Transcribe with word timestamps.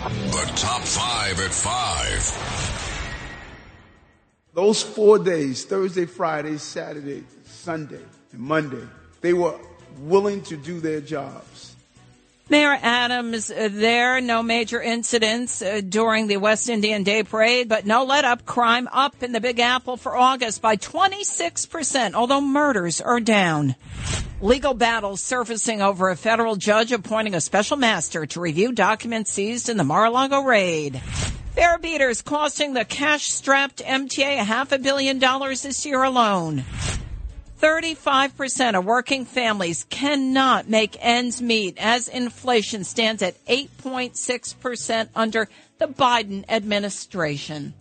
The 0.00 0.50
top 0.56 0.80
five 0.80 1.38
at 1.40 1.52
five. 1.52 2.24
Those 4.54 4.82
four 4.82 5.18
days, 5.18 5.66
Thursday, 5.66 6.06
Friday, 6.06 6.56
Saturday, 6.56 7.22
Sunday, 7.44 8.00
and 8.32 8.40
Monday, 8.40 8.86
they 9.20 9.34
were 9.34 9.58
willing 9.98 10.40
to 10.44 10.56
do 10.56 10.80
their 10.80 11.02
jobs. 11.02 11.76
Mayor 12.50 12.76
Adams 12.82 13.48
uh, 13.48 13.68
there, 13.70 14.20
no 14.20 14.42
major 14.42 14.82
incidents 14.82 15.62
uh, 15.62 15.80
during 15.88 16.26
the 16.26 16.38
West 16.38 16.68
Indian 16.68 17.04
Day 17.04 17.22
Parade, 17.22 17.68
but 17.68 17.86
no 17.86 18.02
let 18.02 18.24
up 18.24 18.44
crime 18.44 18.88
up 18.90 19.22
in 19.22 19.30
the 19.30 19.40
Big 19.40 19.60
Apple 19.60 19.96
for 19.96 20.16
August 20.16 20.60
by 20.60 20.76
26%, 20.76 22.14
although 22.14 22.40
murders 22.40 23.00
are 23.00 23.20
down. 23.20 23.76
Legal 24.40 24.74
battles 24.74 25.22
surfacing 25.22 25.80
over 25.80 26.10
a 26.10 26.16
federal 26.16 26.56
judge 26.56 26.90
appointing 26.90 27.36
a 27.36 27.40
special 27.40 27.76
master 27.76 28.26
to 28.26 28.40
review 28.40 28.72
documents 28.72 29.30
seized 29.30 29.68
in 29.68 29.76
the 29.76 29.84
Mar-a-Lago 29.84 30.40
raid. 30.42 31.00
Fare 31.54 31.78
beaters 31.78 32.20
costing 32.20 32.74
the 32.74 32.84
cash-strapped 32.84 33.78
MTA 33.78 34.38
half 34.38 34.72
a 34.72 34.78
billion 34.80 35.20
dollars 35.20 35.62
this 35.62 35.86
year 35.86 36.02
alone. 36.02 36.64
35% 37.60 38.78
of 38.78 38.84
working 38.84 39.26
families 39.26 39.84
cannot 39.90 40.68
make 40.68 40.96
ends 41.00 41.42
meet 41.42 41.76
as 41.78 42.08
inflation 42.08 42.84
stands 42.84 43.22
at 43.22 43.44
8.6% 43.44 45.08
under 45.14 45.48
the 45.78 45.86
Biden 45.86 46.44
administration. 46.48 47.74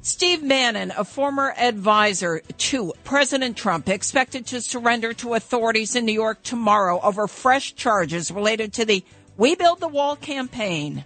Steve 0.00 0.48
Bannon, 0.48 0.92
a 0.96 1.04
former 1.04 1.54
advisor 1.56 2.40
to 2.40 2.94
President 3.04 3.56
Trump, 3.56 3.88
expected 3.88 4.46
to 4.46 4.60
surrender 4.60 5.12
to 5.12 5.34
authorities 5.34 5.94
in 5.94 6.04
New 6.04 6.12
York 6.12 6.42
tomorrow 6.42 6.98
over 7.02 7.28
fresh 7.28 7.74
charges 7.74 8.30
related 8.30 8.72
to 8.72 8.84
the 8.84 9.04
We 9.36 9.54
Build 9.54 9.80
the 9.80 9.88
Wall 9.88 10.16
campaign. 10.16 11.04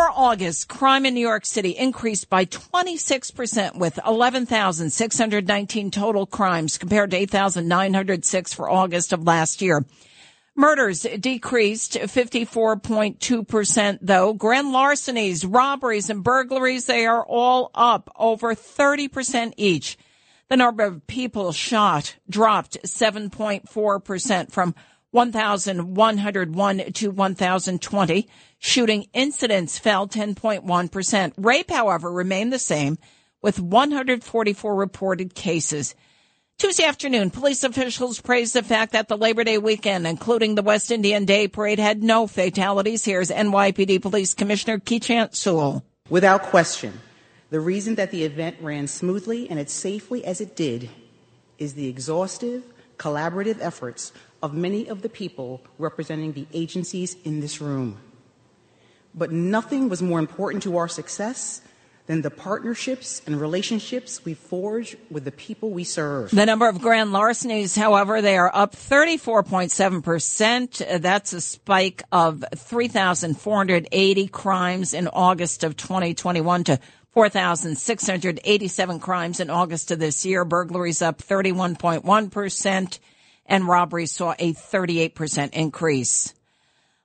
For 0.00 0.10
August, 0.16 0.66
crime 0.66 1.04
in 1.04 1.12
New 1.12 1.20
York 1.20 1.44
City 1.44 1.76
increased 1.76 2.30
by 2.30 2.46
26% 2.46 3.76
with 3.76 3.98
11,619 4.06 5.90
total 5.90 6.24
crimes 6.24 6.78
compared 6.78 7.10
to 7.10 7.18
8,906 7.18 8.54
for 8.54 8.70
August 8.70 9.12
of 9.12 9.26
last 9.26 9.60
year. 9.60 9.84
Murders 10.56 11.02
decreased 11.02 11.96
54.2% 11.96 13.98
though. 14.00 14.32
Grand 14.32 14.72
larcenies, 14.72 15.44
robberies, 15.44 16.08
and 16.08 16.24
burglaries, 16.24 16.86
they 16.86 17.04
are 17.04 17.22
all 17.22 17.70
up 17.74 18.10
over 18.16 18.54
30% 18.54 19.52
each. 19.58 19.98
The 20.48 20.56
number 20.56 20.84
of 20.84 21.06
people 21.08 21.52
shot 21.52 22.16
dropped 22.26 22.78
7.4% 22.84 24.50
from 24.50 24.74
1,101 25.12 26.92
to 26.92 27.10
1,020. 27.10 28.28
Shooting 28.58 29.06
incidents 29.12 29.78
fell 29.78 30.06
10.1%. 30.06 31.32
Rape, 31.36 31.70
however, 31.70 32.12
remained 32.12 32.52
the 32.52 32.58
same 32.58 32.98
with 33.42 33.58
144 33.58 34.74
reported 34.74 35.34
cases. 35.34 35.94
Tuesday 36.58 36.84
afternoon, 36.84 37.30
police 37.30 37.64
officials 37.64 38.20
praised 38.20 38.52
the 38.52 38.62
fact 38.62 38.92
that 38.92 39.08
the 39.08 39.16
Labor 39.16 39.44
Day 39.44 39.56
weekend, 39.56 40.06
including 40.06 40.54
the 40.54 40.62
West 40.62 40.90
Indian 40.90 41.24
Day 41.24 41.48
Parade, 41.48 41.78
had 41.78 42.02
no 42.02 42.26
fatalities. 42.26 43.02
Here's 43.02 43.30
NYPD 43.30 44.02
Police 44.02 44.34
Commissioner 44.34 44.78
Keechant 44.78 45.34
Sewell. 45.34 45.82
Without 46.10 46.42
question, 46.42 47.00
the 47.48 47.60
reason 47.60 47.94
that 47.94 48.10
the 48.10 48.24
event 48.24 48.58
ran 48.60 48.88
smoothly 48.88 49.48
and 49.48 49.58
as 49.58 49.72
safely 49.72 50.22
as 50.24 50.42
it 50.42 50.54
did 50.54 50.90
is 51.58 51.72
the 51.72 51.88
exhaustive, 51.88 52.62
collaborative 52.98 53.56
efforts 53.60 54.12
of 54.42 54.54
many 54.54 54.88
of 54.88 55.02
the 55.02 55.08
people 55.08 55.60
representing 55.78 56.32
the 56.32 56.46
agencies 56.52 57.16
in 57.24 57.40
this 57.40 57.60
room. 57.60 57.98
But 59.14 59.30
nothing 59.32 59.88
was 59.88 60.02
more 60.02 60.18
important 60.18 60.64
to 60.64 60.76
our 60.76 60.88
success 60.88 61.62
than 62.06 62.20
the 62.22 62.30
partnerships 62.30 63.22
and 63.26 63.38
relationships 63.40 64.24
we 64.24 64.34
forge 64.34 64.96
with 65.10 65.24
the 65.24 65.30
people 65.30 65.70
we 65.70 65.84
serve. 65.84 66.32
The 66.32 66.46
number 66.46 66.68
of 66.68 66.80
grand 66.80 67.12
larcenies, 67.12 67.76
however, 67.76 68.20
they 68.20 68.36
are 68.36 68.50
up 68.52 68.74
34.7%. 68.74 71.00
That's 71.00 71.32
a 71.32 71.40
spike 71.40 72.02
of 72.10 72.44
3,480 72.56 74.26
crimes 74.28 74.92
in 74.94 75.06
August 75.08 75.62
of 75.62 75.76
2021 75.76 76.64
to 76.64 76.80
4,687 77.12 79.00
crimes 79.00 79.40
in 79.40 79.50
August 79.50 79.90
of 79.90 79.98
this 79.98 80.26
year. 80.26 80.44
Burglaries 80.44 81.02
up 81.02 81.18
31.1% 81.18 82.98
and 83.50 83.68
robberies 83.68 84.12
saw 84.12 84.34
a 84.38 84.54
38% 84.54 85.52
increase. 85.52 86.32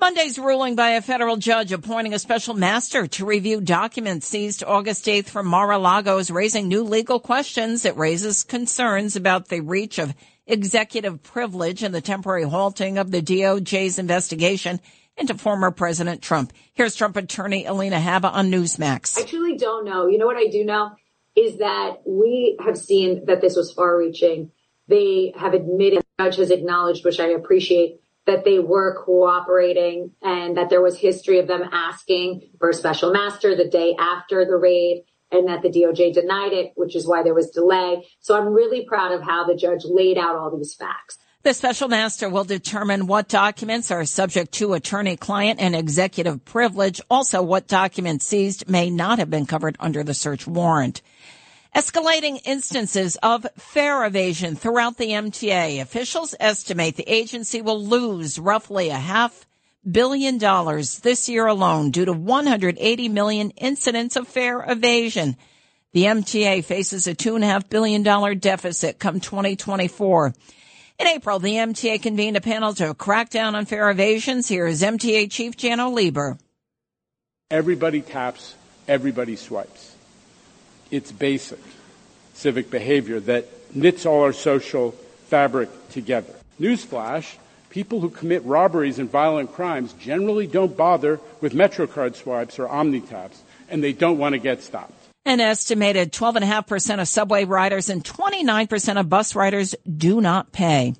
Monday's 0.00 0.38
ruling 0.38 0.76
by 0.76 0.90
a 0.90 1.02
federal 1.02 1.36
judge 1.36 1.72
appointing 1.72 2.14
a 2.14 2.20
special 2.20 2.54
master 2.54 3.08
to 3.08 3.26
review 3.26 3.60
documents 3.60 4.28
seized 4.28 4.62
August 4.64 5.06
8th 5.06 5.28
from 5.28 5.48
Mar-a-Lago 5.48 6.18
is 6.18 6.30
raising 6.30 6.68
new 6.68 6.84
legal 6.84 7.18
questions. 7.18 7.84
It 7.84 7.96
raises 7.96 8.44
concerns 8.44 9.16
about 9.16 9.48
the 9.48 9.60
reach 9.60 9.98
of 9.98 10.14
executive 10.46 11.20
privilege 11.24 11.82
and 11.82 11.92
the 11.92 12.00
temporary 12.00 12.44
halting 12.44 12.96
of 12.96 13.10
the 13.10 13.20
DOJ's 13.20 13.98
investigation 13.98 14.80
into 15.16 15.36
former 15.36 15.72
President 15.72 16.22
Trump. 16.22 16.52
Here's 16.74 16.94
Trump 16.94 17.16
attorney 17.16 17.64
Alina 17.66 17.98
Habba 17.98 18.32
on 18.32 18.52
Newsmax. 18.52 19.18
I 19.18 19.24
truly 19.24 19.56
don't 19.56 19.84
know. 19.84 20.06
You 20.06 20.18
know 20.18 20.26
what 20.26 20.36
I 20.36 20.46
do 20.46 20.64
know 20.64 20.92
is 21.34 21.58
that 21.58 22.02
we 22.06 22.56
have 22.64 22.78
seen 22.78 23.24
that 23.26 23.40
this 23.40 23.56
was 23.56 23.72
far 23.72 23.98
reaching. 23.98 24.52
They 24.86 25.34
have 25.36 25.54
admitted, 25.54 26.04
judge 26.18 26.36
has 26.36 26.50
acknowledged, 26.50 27.04
which 27.04 27.20
I 27.20 27.28
appreciate, 27.28 28.00
that 28.26 28.44
they 28.44 28.58
were 28.58 29.02
cooperating 29.04 30.12
and 30.20 30.56
that 30.56 30.68
there 30.68 30.82
was 30.82 30.98
history 30.98 31.38
of 31.38 31.46
them 31.46 31.62
asking 31.72 32.50
for 32.58 32.70
a 32.70 32.74
special 32.74 33.12
master 33.12 33.56
the 33.56 33.68
day 33.68 33.94
after 33.98 34.44
the 34.44 34.56
raid 34.56 35.04
and 35.30 35.48
that 35.48 35.62
the 35.62 35.70
DOJ 35.70 36.12
denied 36.12 36.52
it, 36.52 36.72
which 36.74 36.96
is 36.96 37.06
why 37.06 37.22
there 37.22 37.34
was 37.34 37.50
delay. 37.50 38.06
So 38.20 38.36
I'm 38.36 38.48
really 38.48 38.84
proud 38.84 39.12
of 39.12 39.22
how 39.22 39.46
the 39.46 39.56
judge 39.56 39.84
laid 39.84 40.18
out 40.18 40.36
all 40.36 40.54
these 40.54 40.74
facts. 40.74 41.18
The 41.42 41.54
special 41.54 41.88
master 41.88 42.28
will 42.28 42.44
determine 42.44 43.06
what 43.06 43.28
documents 43.28 43.90
are 43.90 44.04
subject 44.04 44.52
to 44.54 44.74
attorney 44.74 45.16
client 45.16 45.60
and 45.60 45.74
executive 45.74 46.44
privilege. 46.44 47.00
Also, 47.08 47.42
what 47.42 47.68
documents 47.68 48.26
seized 48.26 48.68
may 48.68 48.90
not 48.90 49.18
have 49.18 49.30
been 49.30 49.46
covered 49.46 49.76
under 49.78 50.02
the 50.02 50.14
search 50.14 50.46
warrant. 50.46 51.00
Escalating 51.74 52.40
instances 52.44 53.16
of 53.22 53.46
fare 53.56 54.04
evasion 54.04 54.56
throughout 54.56 54.96
the 54.96 55.10
MTA. 55.10 55.80
Officials 55.80 56.34
estimate 56.40 56.96
the 56.96 57.12
agency 57.12 57.60
will 57.60 57.82
lose 57.84 58.38
roughly 58.38 58.88
a 58.88 58.96
half 58.96 59.46
billion 59.88 60.38
dollars 60.38 61.00
this 61.00 61.28
year 61.28 61.46
alone 61.46 61.90
due 61.90 62.04
to 62.04 62.12
180 62.12 63.08
million 63.08 63.50
incidents 63.50 64.16
of 64.16 64.26
fare 64.26 64.64
evasion. 64.68 65.36
The 65.92 66.04
MTA 66.04 66.64
faces 66.64 67.06
a 67.06 67.14
two 67.14 67.34
and 67.34 67.44
a 67.44 67.48
half 67.48 67.68
billion 67.68 68.02
dollar 68.02 68.34
deficit 68.34 68.98
come 68.98 69.20
2024. 69.20 70.34
In 70.98 71.06
April, 71.06 71.38
the 71.38 71.54
MTA 71.54 72.02
convened 72.02 72.36
a 72.36 72.40
panel 72.40 72.74
to 72.74 72.92
crack 72.94 73.30
down 73.30 73.54
on 73.54 73.66
fare 73.66 73.88
evasions. 73.88 74.48
Here 74.48 74.66
is 74.66 74.82
MTA 74.82 75.30
Chief 75.30 75.56
Janno 75.56 75.92
Lieber. 75.92 76.38
Everybody 77.50 78.00
taps, 78.00 78.54
everybody 78.88 79.36
swipes. 79.36 79.94
It's 80.90 81.12
basic 81.12 81.60
civic 82.34 82.70
behavior 82.70 83.20
that 83.20 83.46
knits 83.74 84.06
all 84.06 84.22
our 84.22 84.32
social 84.32 84.92
fabric 85.26 85.68
together. 85.90 86.34
Newsflash, 86.60 87.36
people 87.70 88.00
who 88.00 88.10
commit 88.10 88.44
robberies 88.44 88.98
and 88.98 89.10
violent 89.10 89.52
crimes 89.52 89.92
generally 89.94 90.46
don't 90.46 90.76
bother 90.76 91.20
with 91.40 91.52
MetroCard 91.52 92.14
swipes 92.14 92.58
or 92.58 92.68
OmniTaps, 92.68 93.38
and 93.68 93.82
they 93.82 93.92
don't 93.92 94.18
want 94.18 94.34
to 94.34 94.38
get 94.38 94.62
stopped. 94.62 94.94
An 95.24 95.40
estimated 95.40 96.12
12.5% 96.12 97.00
of 97.00 97.08
subway 97.08 97.44
riders 97.44 97.90
and 97.90 98.02
29% 98.02 98.98
of 98.98 99.08
bus 99.08 99.34
riders 99.34 99.74
do 99.96 100.20
not 100.20 100.52
pay. 100.52 100.94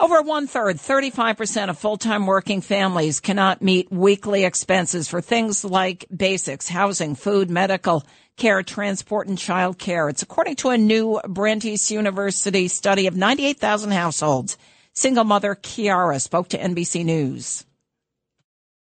Over 0.00 0.22
one 0.22 0.48
third, 0.48 0.76
35% 0.76 1.70
of 1.70 1.78
full-time 1.78 2.26
working 2.26 2.60
families 2.60 3.20
cannot 3.20 3.62
meet 3.62 3.92
weekly 3.92 4.44
expenses 4.44 5.08
for 5.08 5.20
things 5.20 5.64
like 5.64 6.04
basics, 6.14 6.68
housing, 6.68 7.14
food, 7.14 7.48
medical 7.48 8.04
care, 8.36 8.64
transport, 8.64 9.28
and 9.28 9.38
child 9.38 9.78
care. 9.78 10.08
It's 10.08 10.22
according 10.22 10.56
to 10.56 10.70
a 10.70 10.78
new 10.78 11.20
Brandeis 11.28 11.92
University 11.92 12.66
study 12.66 13.06
of 13.06 13.16
98,000 13.16 13.92
households. 13.92 14.58
Single 14.94 15.24
mother 15.24 15.54
Kiara 15.54 16.20
spoke 16.20 16.48
to 16.48 16.58
NBC 16.58 17.04
News. 17.04 17.64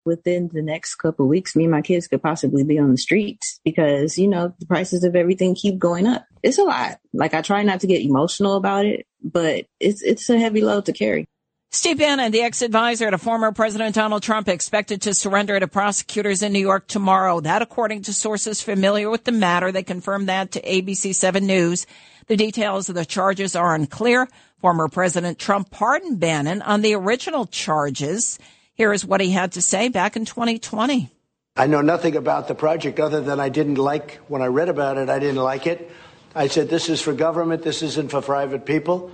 within 0.07 0.49
the 0.53 0.61
next 0.61 0.95
couple 0.95 1.27
weeks, 1.27 1.55
me 1.55 1.65
and 1.65 1.71
my 1.71 1.81
kids 1.81 2.07
could 2.07 2.21
possibly 2.21 2.63
be 2.63 2.79
on 2.79 2.91
the 2.91 2.97
streets 2.97 3.59
because, 3.63 4.17
you 4.17 4.27
know, 4.27 4.53
the 4.59 4.65
prices 4.65 5.03
of 5.03 5.15
everything 5.15 5.55
keep 5.55 5.79
going 5.79 6.07
up. 6.07 6.25
It's 6.43 6.57
a 6.57 6.63
lot. 6.63 6.99
Like 7.13 7.33
I 7.33 7.41
try 7.41 7.63
not 7.63 7.79
to 7.81 7.87
get 7.87 8.01
emotional 8.01 8.55
about 8.55 8.85
it, 8.85 9.05
but 9.23 9.65
it's, 9.79 10.01
it's 10.01 10.29
a 10.29 10.39
heavy 10.39 10.61
load 10.61 10.85
to 10.85 10.93
carry. 10.93 11.27
Steve 11.69 11.97
Bannon, 11.97 12.31
the 12.31 12.41
ex-advisor 12.41 13.11
to 13.11 13.17
former 13.17 13.51
President 13.51 13.93
Donald 13.93 14.23
Trump, 14.23 14.47
expected 14.47 15.01
to 15.01 15.13
surrender 15.13 15.59
to 15.59 15.67
prosecutors 15.67 16.41
in 16.41 16.53
New 16.53 16.59
York 16.59 16.87
tomorrow. 16.87 17.41
That 17.41 17.61
according 17.61 18.03
to 18.03 18.13
sources 18.13 18.61
familiar 18.61 19.09
with 19.09 19.25
the 19.25 19.33
matter. 19.33 19.71
They 19.71 19.83
confirmed 19.83 20.29
that 20.29 20.53
to 20.53 20.61
ABC 20.61 21.13
7 21.13 21.45
News. 21.45 21.85
The 22.27 22.37
details 22.37 22.87
of 22.87 22.95
the 22.95 23.05
charges 23.05 23.55
are 23.55 23.75
unclear. 23.75 24.29
Former 24.59 24.87
President 24.87 25.39
Trump 25.39 25.69
pardoned 25.69 26.19
Bannon 26.19 26.61
on 26.61 26.81
the 26.81 26.95
original 26.95 27.45
charges. 27.45 28.39
Here 28.73 28.93
is 28.93 29.05
what 29.05 29.21
he 29.21 29.31
had 29.31 29.51
to 29.53 29.61
say 29.61 29.89
back 29.89 30.15
in 30.15 30.23
2020. 30.23 31.11
I 31.57 31.67
know 31.67 31.81
nothing 31.81 32.15
about 32.15 32.47
the 32.47 32.55
project 32.55 32.99
other 32.99 33.19
than 33.21 33.39
I 33.39 33.49
didn't 33.49 33.75
like, 33.75 34.15
when 34.27 34.41
I 34.41 34.47
read 34.47 34.69
about 34.69 34.97
it, 34.97 35.09
I 35.09 35.19
didn't 35.19 35.43
like 35.43 35.67
it. 35.67 35.91
I 36.35 36.47
said, 36.47 36.69
this 36.69 36.89
is 36.89 37.01
for 37.01 37.13
government, 37.13 37.63
this 37.63 37.81
isn't 37.81 38.11
for 38.11 38.21
private 38.21 38.65
people 38.65 39.11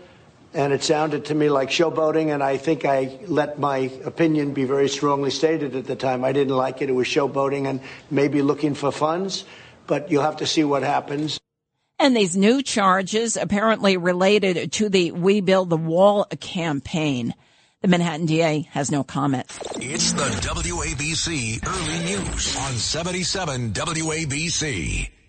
and 0.54 0.72
it 0.72 0.84
sounded 0.84 1.26
to 1.26 1.36
me 1.36 1.50
like 1.50 1.70
showboating, 1.70 2.34
and 2.34 2.44
I 2.44 2.58
think 2.58 2.86
I 2.86 3.18
let 3.26 3.58
my 3.60 3.92
opinion 4.06 4.54
be 4.54 4.66
very 4.66 4.88
strongly 4.88 5.32
stated 5.32 5.76
at 5.76 5.86
the 5.86 5.96
time. 5.96 6.24
I 6.24 6.32
didn't 6.32 6.56
like 6.56 6.82
it. 6.82 6.90
It 6.90 6.94
was 6.94 7.08
showboating 7.08 7.68
and 7.68 7.82
maybe 8.12 8.42
looking 8.42 8.76
for 8.76 8.92
funds, 8.92 9.46
but 9.88 10.12
you'll 10.12 10.24
have 10.24 10.38
to 10.38 10.48
see 10.48 10.64
what 10.64 10.84
happens. 10.84 11.40
And 12.00 12.16
these 12.16 12.36
new 12.36 12.62
charges 12.62 13.38
apparently 13.38 13.98
related 13.98 14.72
to 14.74 14.90
the 14.90 15.12
We 15.12 15.42
Build 15.42 15.70
the 15.70 15.78
Wall 15.78 16.26
campaign. 16.40 17.34
The 17.82 17.88
Manhattan 17.88 18.26
DA 18.26 18.62
has 18.72 18.92
no 18.92 19.04
comment. 19.04 19.46
It's 19.76 20.14
the 20.14 20.24
WABC 20.24 21.66
Early 21.68 22.06
News 22.06 22.58
on 22.58 22.74
77 22.74 23.74
WABC. 23.74 25.23